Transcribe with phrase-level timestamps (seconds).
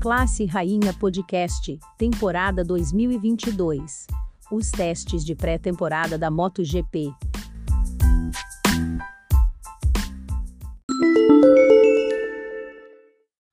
[0.00, 4.06] Classe Rainha Podcast, temporada 2022.
[4.50, 7.12] Os testes de pré-temporada da MotoGP.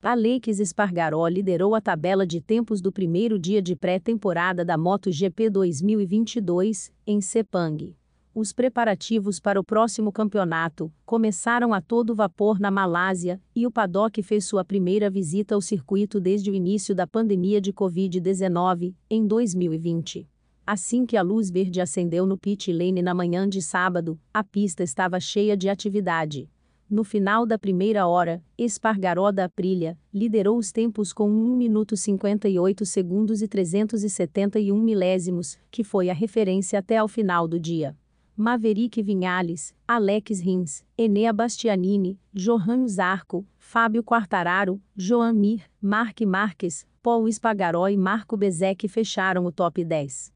[0.02, 6.93] Alex Espargaró liderou a tabela de tempos do primeiro dia de pré-temporada da MotoGP 2022,
[7.06, 7.93] em Sepang.
[8.40, 14.21] Os preparativos para o próximo campeonato começaram a todo vapor na Malásia e o paddock
[14.21, 20.30] fez sua primeira visita ao circuito desde o início da pandemia de Covid-19, em 2020.
[20.68, 24.83] Assim que a luz verde acendeu no pit lane na manhã de sábado, a pista
[24.83, 26.47] estava cheia de atividade.
[26.88, 32.86] No final da primeira hora, Espargaró da Aprilia liderou os tempos com 1 minuto 58
[32.86, 37.97] segundos e 371 milésimos, que foi a referência até ao final do dia.
[38.39, 47.27] Maverick Vinhales, Alex Rins, Enea Bastianini, Johan Zarco, Fábio Quartararo, Joan Mir, Mark Marques, Paul
[47.27, 50.31] Espagaró e Marco Bezek fecharam o top 10.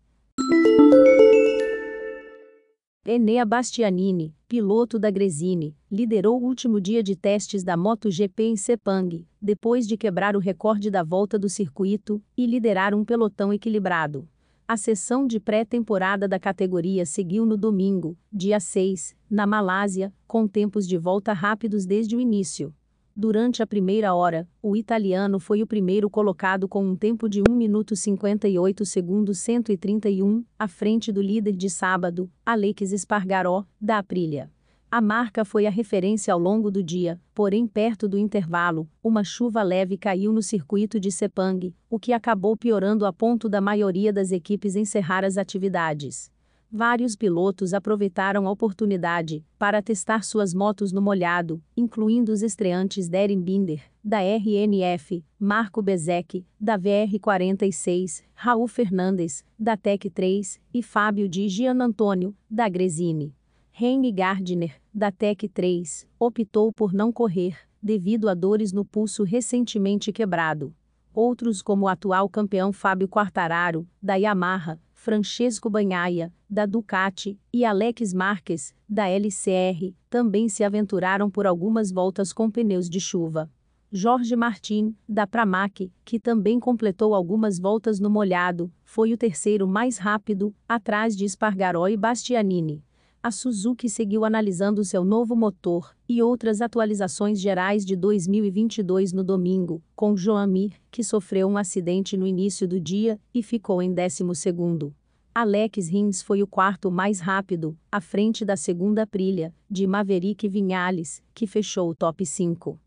[3.05, 9.27] Enea Bastianini, piloto da Gresini, liderou o último dia de testes da MotoGP em Sepang,
[9.39, 14.27] depois de quebrar o recorde da volta do circuito e liderar um pelotão equilibrado.
[14.71, 20.87] A sessão de pré-temporada da categoria seguiu no domingo, dia 6, na Malásia, com tempos
[20.87, 22.73] de volta rápidos desde o início.
[23.13, 27.53] Durante a primeira hora, o italiano foi o primeiro colocado com um tempo de 1
[27.53, 34.49] minuto 58 segundos 131, à frente do líder de sábado, Alex Espargaró, da Aprilia.
[34.93, 39.63] A marca foi a referência ao longo do dia, porém, perto do intervalo, uma chuva
[39.63, 44.33] leve caiu no circuito de Sepang, o que acabou piorando a ponto da maioria das
[44.33, 46.29] equipes encerrar as atividades.
[46.69, 53.41] Vários pilotos aproveitaram a oportunidade para testar suas motos no molhado, incluindo os estreantes Darren
[53.41, 61.47] Binder, da RNF, Marco Bezek, da VR46, Raul Fernandes, da Tech 3 e Fábio Di
[61.47, 63.33] Gian Antônio, da Gresini.
[63.73, 70.11] Henry Gardner, da Tech 3, optou por não correr, devido a dores no pulso recentemente
[70.11, 70.75] quebrado.
[71.13, 78.13] Outros, como o atual campeão Fábio Quartararo, da Yamaha, Francesco Banhaia, da Ducati, e Alex
[78.13, 83.49] Marques, da LCR, também se aventuraram por algumas voltas com pneus de chuva.
[83.93, 89.97] Jorge Martin, da Pramac, que também completou algumas voltas no molhado, foi o terceiro mais
[89.97, 92.83] rápido, atrás de Espargaró e Bastianini
[93.23, 99.81] a Suzuki seguiu analisando seu novo motor e outras atualizações gerais de 2022 no domingo,
[99.95, 104.91] com Joan Mir, que sofreu um acidente no início do dia e ficou em 12º.
[105.33, 111.21] Alex Rins foi o quarto mais rápido, à frente da segunda Aprilia, de Maverick Vinhales,
[111.33, 112.79] que fechou o top 5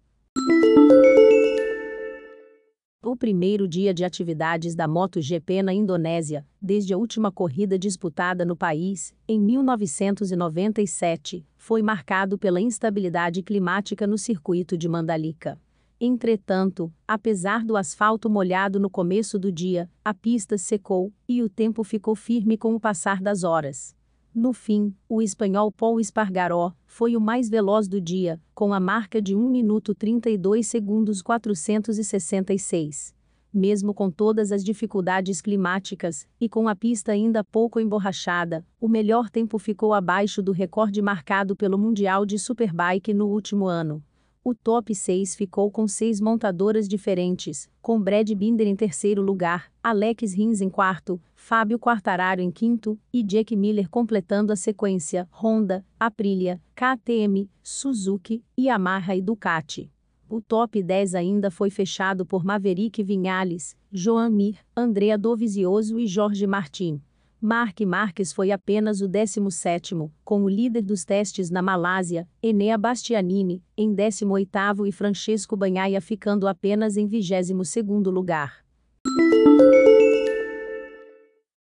[3.14, 8.56] o primeiro dia de atividades da MotoGP na Indonésia, desde a última corrida disputada no
[8.56, 15.56] país, em 1997, foi marcado pela instabilidade climática no circuito de Mandalika.
[16.00, 21.84] Entretanto, apesar do asfalto molhado no começo do dia, a pista secou e o tempo
[21.84, 23.94] ficou firme com o passar das horas.
[24.34, 29.22] No fim, o espanhol Paul Espargaró foi o mais veloz do dia, com a marca
[29.22, 33.14] de 1 minuto 32 segundos 466.
[33.52, 39.30] Mesmo com todas as dificuldades climáticas e com a pista ainda pouco emborrachada, o melhor
[39.30, 44.02] tempo ficou abaixo do recorde marcado pelo Mundial de Superbike no último ano.
[44.46, 50.34] O top 6 ficou com seis montadoras diferentes, com Brad Binder em terceiro lugar, Alex
[50.34, 56.60] Rins em quarto, Fábio Quartararo em quinto e Jack Miller completando a sequência Honda, Aprilia,
[56.74, 59.90] KTM, Suzuki, Yamaha e Ducati.
[60.28, 66.46] O top 10 ainda foi fechado por Maverick Vinhales, Joan Mir, Andrea Dovizioso e Jorge
[66.46, 67.00] Martin.
[67.46, 73.62] Mark Marques foi apenas o 17º, com o líder dos testes na Malásia, Enea Bastianini,
[73.76, 78.64] em 18º e Francesco Banhaia ficando apenas em 22º lugar.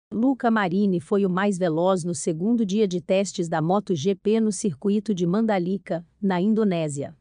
[0.10, 5.14] Luca Marini foi o mais veloz no segundo dia de testes da MotoGP no circuito
[5.14, 7.14] de Mandalika, na Indonésia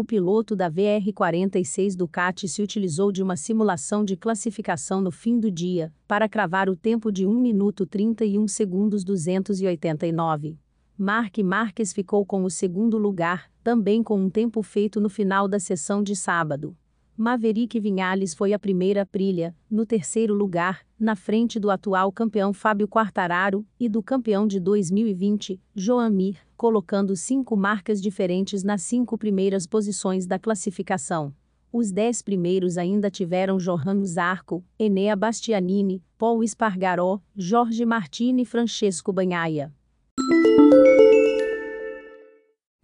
[0.00, 5.50] o piloto da VR-46 Ducati se utilizou de uma simulação de classificação no fim do
[5.50, 10.58] dia, para cravar o tempo de 1 minuto 31 segundos 289.
[10.96, 15.60] Mark Marques ficou com o segundo lugar, também com um tempo feito no final da
[15.60, 16.74] sessão de sábado.
[17.20, 22.88] Maverick Vinhales foi a primeira trilha, no terceiro lugar, na frente do atual campeão Fábio
[22.88, 29.66] Quartararo e do campeão de 2020, Joan Mir, colocando cinco marcas diferentes nas cinco primeiras
[29.66, 31.34] posições da classificação.
[31.70, 39.12] Os dez primeiros ainda tiveram Johanno Zarco, Enea Bastianini, Paul Espargaró, Jorge Martini e Francesco
[39.12, 39.70] Banhaia.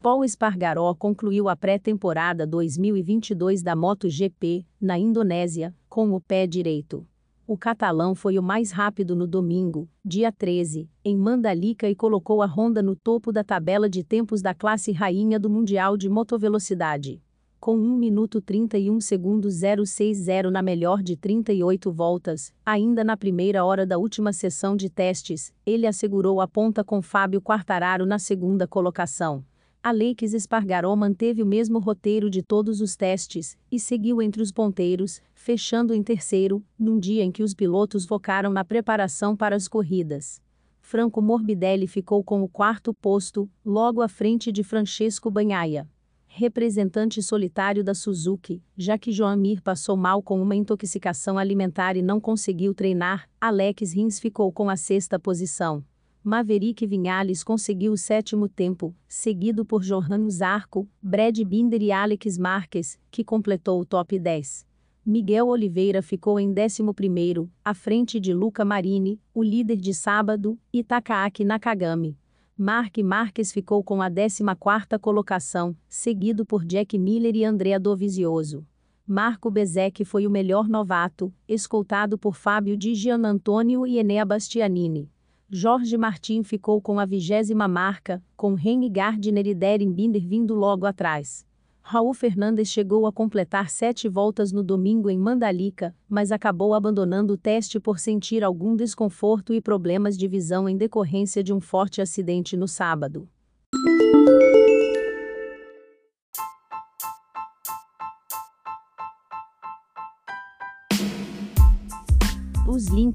[0.06, 7.04] Paul Espargaró concluiu a pré-temporada 2022 da MotoGP, na Indonésia, com o pé direito.
[7.44, 12.46] O catalão foi o mais rápido no domingo, dia 13, em Mandalika e colocou a
[12.46, 17.20] Honda no topo da tabela de tempos da classe rainha do Mundial de Motovelocidade.
[17.58, 23.84] Com 1 minuto 31 segundos 060 na melhor de 38 voltas, ainda na primeira hora
[23.84, 29.44] da última sessão de testes, ele assegurou a ponta com Fábio Quartararo na segunda colocação.
[29.88, 35.22] Alex Espargaró manteve o mesmo roteiro de todos os testes e seguiu entre os ponteiros,
[35.32, 40.42] fechando em terceiro, num dia em que os pilotos focaram na preparação para as corridas.
[40.80, 45.88] Franco Morbidelli ficou com o quarto posto, logo à frente de Francesco Banhaia.
[46.26, 52.20] Representante solitário da Suzuki, já que Joamir passou mal com uma intoxicação alimentar e não
[52.20, 55.84] conseguiu treinar, Alex Rins ficou com a sexta posição.
[56.28, 62.98] Maverick Vinhales conseguiu o sétimo tempo, seguido por Johannes Zarco, Brad Binder e Alex Marques,
[63.12, 64.66] que completou o top 10.
[65.06, 70.82] Miguel Oliveira ficou em 11º, à frente de Luca Marini, o líder de sábado, e
[70.82, 72.18] Takaaki Nakagami.
[72.58, 78.66] Mark Marques ficou com a 14ª colocação, seguido por Jack Miller e Andrea Dovizioso.
[79.06, 85.08] Marco Bezek foi o melhor novato, escoltado por Fábio Di Gianantonio e Enea Bastianini.
[85.48, 90.86] Jorge Martin ficou com a vigésima marca, com Reni Gardner e Derin Binder vindo logo
[90.86, 91.46] atrás.
[91.80, 97.38] Raul Fernandes chegou a completar sete voltas no domingo em Mandalika, mas acabou abandonando o
[97.38, 102.56] teste por sentir algum desconforto e problemas de visão em decorrência de um forte acidente
[102.56, 103.28] no sábado.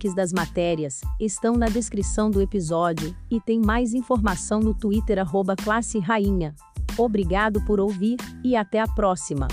[0.02, 5.56] Links das matérias estão na descrição do episódio e tem mais informação no Twitter arroba
[5.56, 6.56] classe rainha.
[6.98, 9.48] Obrigado por ouvir e até a próxima.